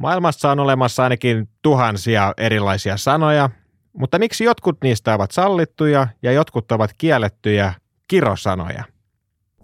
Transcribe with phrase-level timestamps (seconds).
[0.00, 3.50] Maailmassa on olemassa ainakin tuhansia erilaisia sanoja,
[3.92, 7.74] mutta miksi jotkut niistä ovat sallittuja ja jotkut ovat kiellettyjä
[8.08, 8.84] kirosanoja?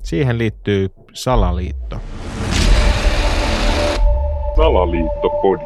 [0.02, 2.00] Siihen liittyy salaliitto.
[4.56, 5.64] Salaliittopodi.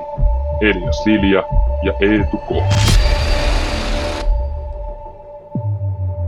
[0.61, 1.43] Elia Silja
[1.83, 2.51] ja Eetu K.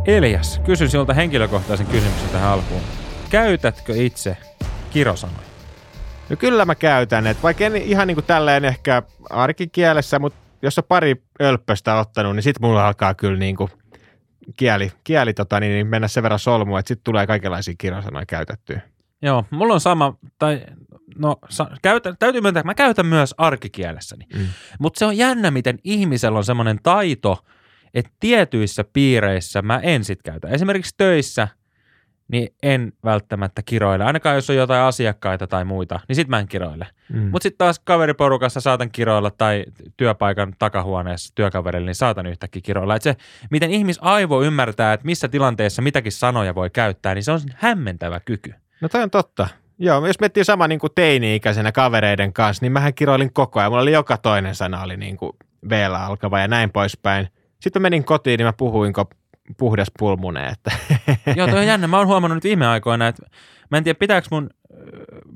[0.07, 2.83] Elias, kysyn sinulta henkilökohtaisen kysymyksen tähän alkuun.
[3.31, 4.37] Käytätkö itse
[4.91, 5.52] kirosanoja?
[6.33, 10.79] No kyllä mä käytän, että vaikka en ihan niin kuin tälleen ehkä arkikielessä, mutta jos
[10.79, 13.71] on pari ölppöstä ottanut, niin sit mulla alkaa kyllä niin kuin
[14.57, 18.81] kieli, kieli tota, niin mennä sen verran solmua, että sitten tulee kaikenlaisia kirosanoja käytettyä.
[19.22, 20.61] Joo, mulla on sama, tai
[21.18, 24.27] no sa, käytän, täytyy myöntää, että mä käytän myös arkikielessäni.
[24.35, 24.46] Mm.
[24.79, 27.44] Mutta se on jännä, miten ihmisellä on semmoinen taito,
[27.94, 30.49] että tietyissä piireissä mä en sit käytä.
[30.49, 31.49] Esimerkiksi töissä–
[32.33, 34.05] niin en välttämättä kiroile.
[34.05, 36.86] Ainakaan jos on jotain asiakkaita tai muita, niin sit mä en kiroile.
[37.12, 37.20] Mm.
[37.20, 39.64] Mutta sitten taas kaveriporukassa saatan kiroilla tai
[39.97, 42.97] työpaikan takahuoneessa työkaverille, niin saatan yhtäkkiä kiroilla.
[42.97, 43.16] Et se,
[43.50, 48.55] miten ihmisaivo ymmärtää, että missä tilanteessa mitäkin sanoja voi käyttää, niin se on hämmentävä kyky.
[48.80, 49.48] No toi on totta.
[49.78, 53.72] Joo, jos miettii sama niin kuin teini-ikäisenä kavereiden kanssa, niin mähän kiroilin koko ajan.
[53.72, 55.33] Mulla oli joka toinen sana oli niin kuin
[55.98, 57.28] alkava ja näin poispäin.
[57.60, 58.92] Sitten menin kotiin, niin mä puhuin
[59.58, 60.47] puhdas pulmune.
[60.47, 60.72] Että.
[61.36, 61.86] Joo, toi on jännä.
[61.86, 63.22] Mä oon huomannut nyt viime aikoina, että
[63.70, 64.50] mä en tiedä, pitääkö mun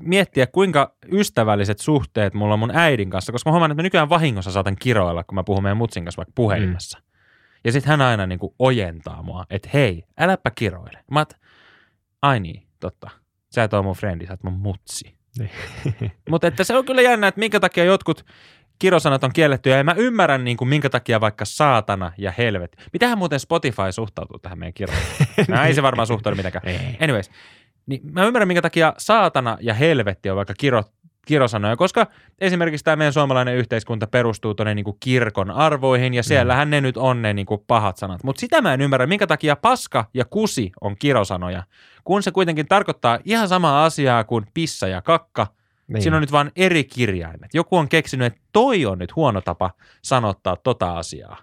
[0.03, 4.09] miettiä, kuinka ystävälliset suhteet mulla on mun äidin kanssa, koska mä huomaan, että mä nykyään
[4.09, 6.97] vahingossa saatan kiroilla, kun mä puhun meidän mutsin kanssa vaikka puhelimessa.
[6.97, 7.07] Mm.
[7.63, 11.03] Ja sitten hän aina niin kuin ojentaa mua, että hei, äläpä kiroile.
[11.11, 11.33] Mä oot,
[12.21, 13.09] ai niin, totta.
[13.55, 15.17] Sä et ole mun frendi, sä oot mun mutsi.
[15.37, 15.51] Niin.
[16.29, 18.25] Mutta että se on kyllä jännä, että minkä takia jotkut
[18.79, 22.77] kirosanat on kielletty ja mä ymmärrän niin kuin minkä takia vaikka saatana ja helvet.
[22.93, 24.99] Mitähän muuten Spotify suhtautuu tähän meidän kiroon?
[25.47, 26.63] No ei se varmaan suhtaudu mitenkään.
[27.01, 27.31] Anyways,
[27.85, 30.83] niin mä ymmärrän minkä takia saatana ja helvetti on vaikka kiro,
[31.27, 32.07] kirosanoja, koska
[32.39, 36.69] esimerkiksi tämä meidän suomalainen yhteiskunta perustuu tuonne niin kirkon arvoihin ja siellähän mm.
[36.69, 38.23] ne nyt on ne niin kuin pahat sanat.
[38.23, 41.63] Mutta sitä mä en ymmärrä, minkä takia paska ja kusi on kirosanoja,
[42.03, 45.47] kun se kuitenkin tarkoittaa ihan samaa asiaa kuin pissa ja kakka–
[45.87, 46.01] niin.
[46.01, 47.53] Siinä on nyt vain eri kirjaimet.
[47.53, 49.71] Joku on keksinyt, että toi on nyt huono tapa
[50.01, 51.37] sanottaa tota asiaa.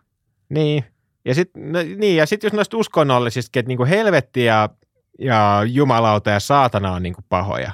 [0.48, 0.84] Niin.
[1.24, 4.68] Ja sitten no, niin, ja sit jos noista uskonnollisista, että niinku helvetti ja,
[5.18, 7.72] ja jumalauta ja saatana on niinku pahoja.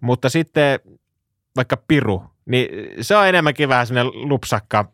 [0.00, 0.80] Mutta sitten
[1.56, 2.68] vaikka piru, niin
[3.00, 4.92] se on enemmänkin vähän sellainen lupsakka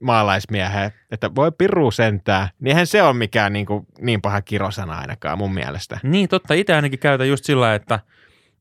[0.00, 2.50] maalaismiehe, että voi piru sentää.
[2.60, 6.00] Niinhän se on mikään niin, kuin, niin paha kirosana ainakaan mun mielestä.
[6.02, 6.54] Niin, totta.
[6.54, 8.00] Itse ainakin käytän just sillä että–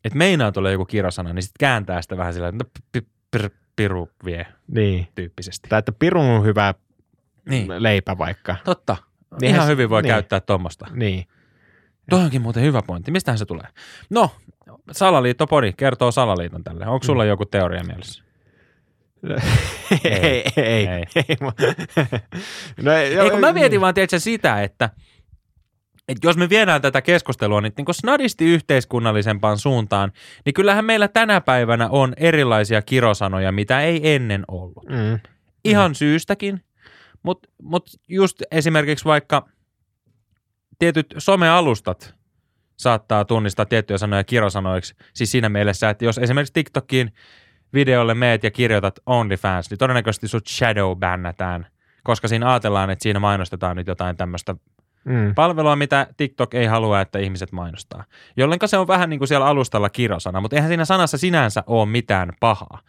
[0.03, 3.01] että meinaa tulee joku kirosana, niin sitten kääntää sitä vähän sillä, että no,
[3.75, 5.07] piru vie niin.
[5.15, 5.69] tyyppisesti.
[5.69, 6.73] Tai että piru on hyvä
[7.49, 7.83] niin.
[7.83, 8.55] leipä vaikka.
[8.63, 8.97] Totta.
[9.41, 10.09] Niin Ihan hyvin voi niin.
[10.09, 10.87] käyttää tuommoista.
[10.93, 11.25] Niin.
[12.09, 13.11] Toi onkin muuten hyvä pointti.
[13.11, 13.67] Mistähän se tulee?
[14.09, 14.31] No,
[14.91, 16.87] Salaliittopori kertoo salaliiton tälle.
[16.87, 17.29] Onko sulla mm.
[17.29, 18.23] joku teoria mielessä?
[20.03, 20.87] ei, ei, ei.
[20.87, 21.05] ei.
[21.15, 21.37] ei.
[22.83, 24.89] no, ei, ei kun mä mietin vaan tietysti sitä, että–
[26.07, 30.11] että jos me viedään tätä keskustelua nyt niin snadisti yhteiskunnallisempaan suuntaan,
[30.45, 34.89] niin kyllähän meillä tänä päivänä on erilaisia kirosanoja, mitä ei ennen ollut.
[34.89, 35.19] Mm.
[35.63, 35.95] Ihan mm.
[35.95, 36.63] syystäkin,
[37.23, 39.47] mutta mut just esimerkiksi vaikka
[40.79, 42.15] tietyt somealustat
[42.77, 44.95] saattaa tunnistaa tiettyjä sanoja kirosanoiksi.
[45.13, 47.13] Siis siinä mielessä, että jos esimerkiksi TikTokin
[47.73, 51.67] videolle meet ja kirjoitat OnlyFans, niin todennäköisesti sut shadow bannätään,
[52.03, 54.55] koska siinä ajatellaan, että siinä mainostetaan nyt jotain tämmöistä
[55.07, 55.35] Mm.
[55.35, 58.03] Palvelua, mitä TikTok ei halua, että ihmiset mainostaa.
[58.37, 61.85] Jollenka se on vähän niin kuin siellä alustalla kirosana, mutta eihän siinä sanassa sinänsä ole
[61.85, 62.79] mitään pahaa.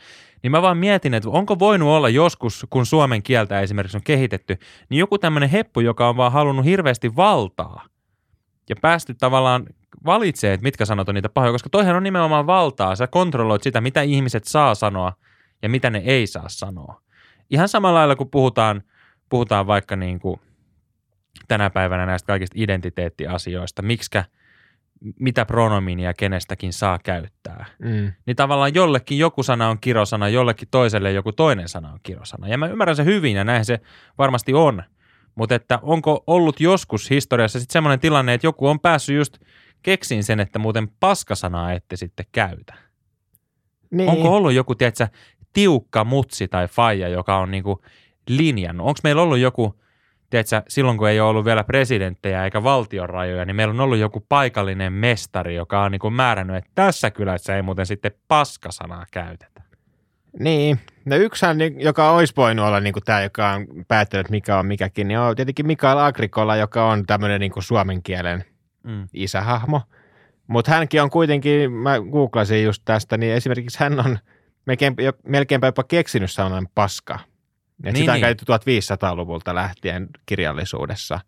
[0.43, 4.59] Niin mä vaan mietin, että onko voinut olla joskus, kun suomen kieltä esimerkiksi on kehitetty,
[4.89, 7.85] niin joku tämmöinen heppu, joka on vaan halunnut hirveästi valtaa
[8.69, 9.67] ja päästy tavallaan
[10.07, 12.97] valitsee, että mitkä sanot on niitä pahoja, koska toihan on nimenomaan valtaa.
[12.97, 15.13] Sä kontrolloit sitä, mitä ihmiset saa sanoa
[15.63, 17.01] ja mitä ne ei saa sanoa.
[17.51, 18.83] Ihan samalla lailla, kun puhutaan,
[19.29, 20.41] puhutaan vaikka niin kuin
[21.49, 24.25] tänä päivänä näistä kaikista identiteettiasioista, miksikä,
[25.21, 27.67] mitä pronominia kenestäkin saa käyttää.
[27.79, 28.13] Mm.
[28.27, 32.49] Niin tavallaan jollekin joku sana on kirosana, jollekin toiselle joku toinen sana on kirosana.
[32.49, 33.81] Ja mä ymmärrän se hyvin ja näin se
[34.19, 34.83] varmasti on.
[35.35, 39.39] Mutta että onko ollut joskus historiassa sitten semmoinen tilanne, että joku on päässyt just
[39.83, 42.75] keksiin sen, että muuten paskasanaa ette sitten käytä?
[43.91, 44.11] Niin.
[44.11, 45.09] Onko ollut joku, tiedätkö,
[45.53, 47.83] tiukka mutsi tai faija, joka on niinku
[48.29, 48.87] linjannut?
[48.87, 49.75] Onko meillä ollut joku–
[50.31, 54.27] tiedätkö, silloin kun ei ole ollut vielä presidenttejä eikä valtionrajoja, niin meillä on ollut joku
[54.29, 59.63] paikallinen mestari, joka on niin kuin määrännyt, että tässä kylässä ei muuten sitten paskasanaa käytetä.
[60.39, 64.67] Niin, no yksihän, joka olisi voinut olla niin kuin tämä, joka on päättänyt, mikä on
[64.67, 68.45] mikäkin, niin on tietenkin Mikael Agrikola, joka on tämmöinen niin kuin suomen kielen
[68.83, 69.09] mm.
[69.15, 69.83] isähahmo.
[70.47, 74.19] Mutta hänkin on kuitenkin, mä googlasin just tästä, niin esimerkiksi hän on
[74.67, 74.95] melkein,
[75.27, 77.19] melkeinpä jopa keksinyt sanan paska.
[77.85, 78.21] Et Niin, sitä on niin.
[78.21, 81.21] käytetty 1500-luvulta lähtien kirjallisuudessa.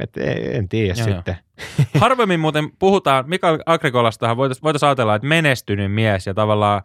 [0.00, 1.36] Et en, en tiedä Joo, sitten.
[2.00, 6.82] Harvemmin muuten puhutaan, Mikael Agrikolastahan voitaisiin voitais ajatella, että menestynyt mies ja tavallaan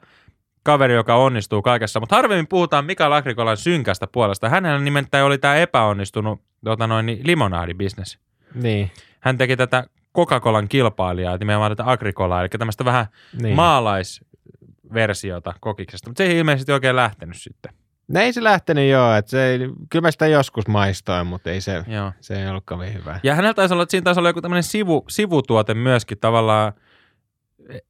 [0.64, 4.50] kaveri, joka onnistuu kaikessa, mutta harvemmin puhutaan Mikael Agrikolan synkästä puolesta.
[4.50, 8.20] Hänellä nimittäin oli tämä epäonnistunut tota noin, niin limonaadibisnes.
[8.54, 9.84] Niin, Hän teki tätä
[10.18, 13.06] Coca-Colan kilpailijaa, nimenomaan tätä Agricolaa, eli tämmöistä vähän
[13.42, 13.56] niin.
[13.56, 17.74] maalaisversiota kokiksesta, mutta se ei ilmeisesti oikein lähtenyt sitten.
[18.14, 19.60] No ei se lähtenyt joo, että se ei,
[19.90, 22.12] kyllä mä sitä joskus maistoin, mutta ei se, Joo.
[22.22, 23.20] se ei ollut kovin hyvä.
[23.24, 26.74] Ja hänellä taisi olla, että siinä taisi olla joku tämmöinen sivu, sivutuote myöskin tavallaan,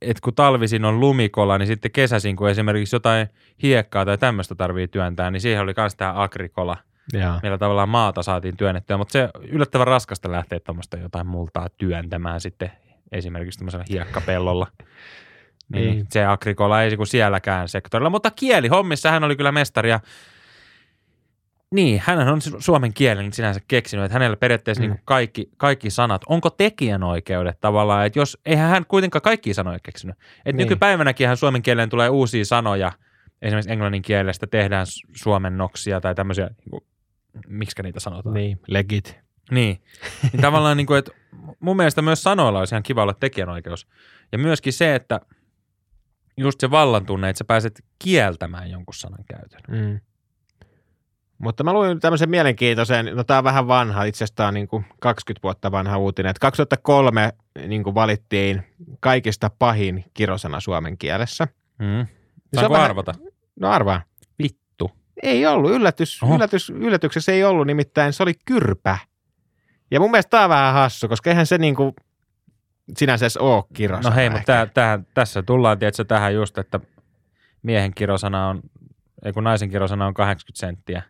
[0.02, 3.28] että kun talvisin on lumikola, niin sitten kesäisin, kun esimerkiksi jotain
[3.64, 6.78] hiekkaa tai tämmöistä tarvii työntää, niin siihen oli myös tämä agrikola,
[7.44, 12.72] millä tavallaan maata saatiin työnnettyä, mutta se yllättävän raskasta lähteä tuommoista jotain multaa työntämään sitten
[13.12, 14.68] esimerkiksi tämmöisellä hiekkapellolla.
[15.72, 20.00] Niin, se agrikola ei sielläkään sektorilla, mutta kielihommissa hän oli kyllä mestari ja
[21.76, 24.90] niin, hän on su- suomen kielen sinänsä keksinyt, että hänellä periaatteessa Mm.
[24.90, 30.16] niin kaikki, kaikki sanat, onko tekijänoikeudet tavallaan, että jos, eihän hän kuitenkaan kaikki sanoja keksinyt.
[30.20, 30.58] Että Niin.
[30.58, 32.92] nykypäivänäkin hän suomen kieleen tulee uusia sanoja,
[33.42, 36.84] esimerkiksi englannin kielestä tehdään su- suomennoksia tai tämmöisiä, niin kuin,
[37.48, 38.34] miksi niitä sanotaan.
[38.34, 39.20] Niin, legit.
[39.52, 39.82] Niin.
[40.34, 41.12] niin tavallaan, niin kuin, että
[41.60, 43.88] mun mielestä myös sanoilla olisi ihan kiva olla tekijänoikeus.
[44.32, 45.22] Ja myöskin se, että
[46.38, 49.62] just se vallan tunne, että sä pääset kieltämään jonkun sanan käytön.
[49.68, 50.00] Mm.
[51.38, 54.86] Mutta mä luin tämmöisen mielenkiintoisen, no tämä on vähän vanha, itse asiassa on niin kuin
[55.00, 57.34] 20 vuotta vanha uutinen, että 2003
[57.68, 58.64] niin kuin valittiin
[59.00, 61.48] kaikista pahin kirosana suomen kielessä.
[61.80, 62.00] Mm.
[62.00, 62.08] on
[62.56, 63.14] Saanko vähän- arvata?
[63.60, 64.02] No arvaa.
[64.44, 64.92] Vittu.
[65.24, 66.36] Ei ollut, yllätys, Oho.
[66.36, 68.98] yllätys, yllätyksessä ei ollut, nimittäin se oli kyrpä.
[69.92, 71.94] Ja mun mielestä tämä on vähän hassu, koska eihän se niin kuin
[72.98, 74.10] sinänsä edes ole kirosana.
[74.10, 74.46] No hei, mutta ehkä.
[74.46, 76.80] tää, tähän, tässä tullaan tietysti tähän just, että
[77.64, 78.62] miehen kirosana on,
[79.26, 81.04] ei kun naisen kirosana on 80 senttiä.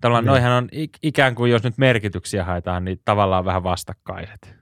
[0.00, 0.28] Tavallaan Niin.
[0.30, 4.54] noihän on ik- ikään kuin, jos nyt merkityksiä haetaan, niin tavallaan vähän vastakkaiset.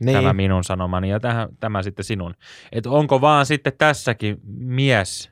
[0.00, 0.16] niin.
[0.16, 2.34] Tämä minun sanomani ja tähän, tämä sitten sinun.
[2.72, 5.30] Et onko vaan sitten tässäkin mies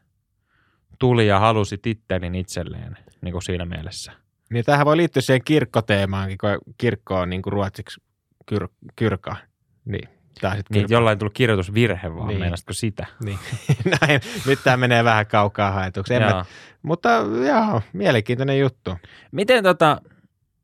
[0.98, 4.12] tuli ja halusi tittelin itselleen, niin kuin siinä mielessä.
[4.52, 8.00] Niin tähän voi liittyä siihen kirkkoteemaankin, kun kirkko on niin kuin ruotsiksi
[8.46, 9.36] kyr, kyrka.
[9.84, 10.08] Niin,
[10.56, 12.40] sit Niin jollain tuli kirjoitusvirhe vaan, Niin.
[12.40, 13.06] meinasitko sitä?
[13.24, 13.38] Niin.
[14.00, 16.14] Näin, nyt tämä menee vähän kaukaa haetuksi.
[16.14, 16.44] En mä, Joo.
[16.82, 17.08] mutta
[17.46, 18.96] joo, mielenkiintoinen juttu.
[19.32, 20.00] Miten tota,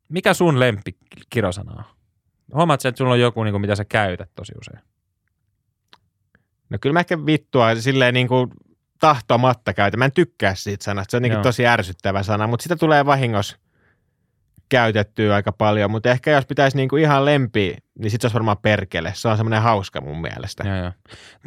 [0.09, 1.83] mikä sun lemppikirosana on?
[2.53, 4.79] Huomaat sä, että sulla on joku, niin kuin, mitä sä käytät tosi usein?
[6.69, 8.51] No kyllä mä ehkä vittua silleen niin kuin
[8.99, 9.99] tahtomatta käytän.
[9.99, 11.11] Mä en tykkää siitä sanasta.
[11.11, 11.43] Se on niin Joo.
[11.43, 13.57] tosi ärsyttävä sana, mutta sitä tulee vahingossa
[14.69, 15.91] käytettyä aika paljon.
[15.91, 19.11] Mutta ehkä jos pitäisi niin kuin ihan lempi, niin sit se olisi varmaan perkele.
[19.15, 20.63] Se on semmoinen hauska mun mielestä.
[20.67, 20.91] Joo, joo.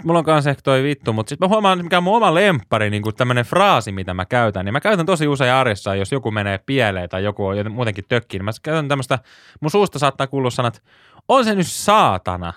[0.04, 2.90] Mulla on kanssa ehkä toi vittu, mutta sitten mä huomaan, mikä on mun oma lemppari,
[2.90, 6.58] niin tämmöinen fraasi, mitä mä käytän, niin mä käytän tosi usein arjessa, jos joku menee
[6.66, 9.18] pieleen tai joku on muutenkin tökkiin, niin mä käytän tämmöistä,
[9.60, 10.82] mun suusta saattaa kuulua sanat,
[11.28, 12.52] on se nyt saatana.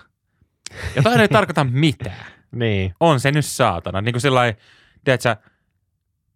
[0.96, 2.26] Ja toi ei tarkoita mitään.
[2.52, 2.94] Niin.
[3.00, 4.00] On se nyt saatana.
[4.00, 4.54] Niin kuin sillai,
[5.04, 5.36] tiedätkö,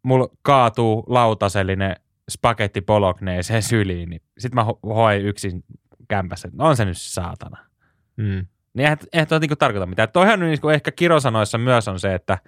[0.02, 1.96] mulla kaatuu lautasellinen
[2.30, 5.64] spagetti pologneeseen syliin, niin sit mä ho- hoin yksin
[6.08, 7.66] kämpässä, että on se nyt saatana.
[8.16, 8.46] Mm.
[8.74, 10.08] Niin eihän, eihän toi niinku tarkoita mitään.
[10.12, 12.38] Toihan niinku ehkä kirosanoissa myös on se, että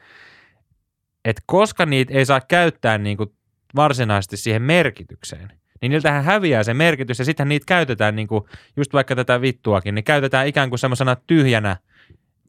[1.24, 3.34] et koska niitä ei saa käyttää niinku
[3.76, 9.16] varsinaisesti siihen merkitykseen, niin niiltähän häviää se merkitys ja sitten niitä käytetään niinku, just vaikka
[9.16, 11.76] tätä vittuakin, niin käytetään ikään kuin semmoisena tyhjänä,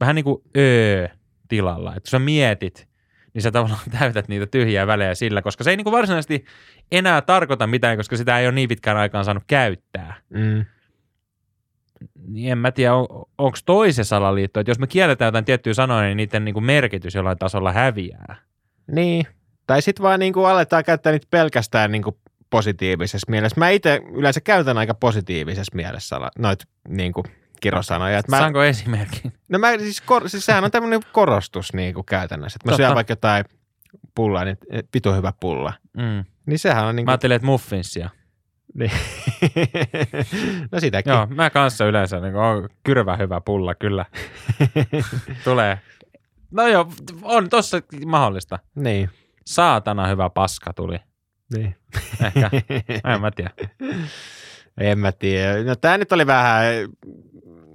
[0.00, 1.08] vähän niin kuin öö
[1.48, 1.90] tilalla.
[1.90, 2.88] Että kun sä mietit,
[3.34, 6.44] niin sä tavallaan täytät niitä tyhjiä välejä sillä, koska se ei niinku varsinaisesti
[6.92, 10.64] enää tarkoita mitään, koska sitä ei ole niin pitkään aikaan saanut käyttää Mm.
[12.28, 13.06] niin en mä tiedä, on,
[13.38, 17.14] onko toisen salaliitto, että jos me kielletään jotain tiettyjä sanoja, niin niiden niin kuin merkitys
[17.14, 18.36] jollain tasolla häviää.
[18.92, 19.26] Niin.
[19.66, 22.16] Tai sitten vaan niin kuin aletaan käyttää niitä pelkästään niin kuin
[22.50, 23.60] positiivisessa mielessä.
[23.60, 27.12] Mä itse yleensä käytän aika positiivisessa mielessä noita niin
[27.60, 28.18] kirosanoja.
[28.18, 28.36] Et Mä...
[28.36, 29.32] mä, Saanko esimerkin?
[29.48, 32.56] no mä siis, kor, siis sehän on tämmöinen korostus niin kuin käytännössä.
[32.56, 32.82] Että mä Totta.
[32.86, 33.44] syön vaikka jotain
[34.14, 35.72] pullaa, niin et vitu hyvä pulla.
[35.96, 36.24] Mm.
[36.46, 38.10] Niin sehän on niin Mä kuin, ajattelin, että muffinsia.
[38.74, 38.90] niin.
[40.72, 41.10] no sitäkin.
[41.12, 44.06] Joo, mä kanssa yleensä niin on kyrvä hyvä pulla, kyllä.
[45.44, 45.78] Tulee.
[46.50, 47.76] No joo, on tossa
[48.06, 48.58] mahdollista.
[48.74, 49.10] Niin.
[49.46, 50.98] Saatana hyvä paska tuli.
[51.54, 51.76] niin.
[52.24, 52.50] Ehkä,
[53.14, 53.50] en mä tiedä.
[54.80, 55.64] En mä tiedä.
[55.64, 56.64] No tää nyt oli vähän,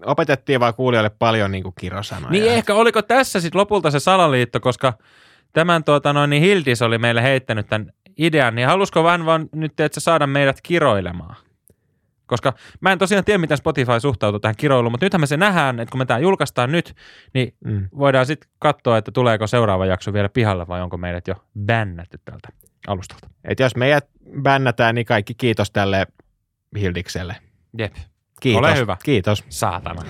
[0.06, 2.32] opetettiin vaan kuulijoille paljon niin kuin kirosanoja.
[2.32, 4.94] Niin ehkä oliko tässä sitten lopulta se salaliitto, koska
[5.54, 9.80] tämän tuota, noin, niin Hildis oli meille heittänyt tämän idean, niin halusko vaan, vaan nyt
[9.80, 11.36] että saada meidät kiroilemaan?
[12.26, 15.80] Koska mä en tosiaan tiedä, miten Spotify suhtautuu tähän kiroiluun, mutta nythän me se nähdään,
[15.80, 16.96] että kun me tämä julkaistaan nyt,
[17.34, 17.90] niin mm.
[17.98, 21.36] voidaan sitten katsoa, että tuleeko seuraava jakso vielä pihalle vai onko meidät jo
[21.66, 22.50] bännätty tältä
[22.88, 23.30] alustalta.
[23.44, 24.10] Et jos meidät
[24.42, 26.08] bännätään, niin kaikki kiitos tälle
[26.80, 27.36] Hildikselle.
[27.78, 27.94] Jep.
[28.40, 28.60] Kiitos.
[28.60, 28.98] Ole hyvä.
[29.04, 29.44] Kiitos.
[29.50, 30.02] Saatana.